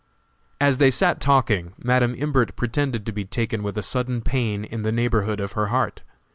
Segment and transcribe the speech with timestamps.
[0.59, 4.81] As they sat talking Madam Imbert pretended to be taken with a sudden pain in
[4.81, 6.01] the neighborhood of her heart.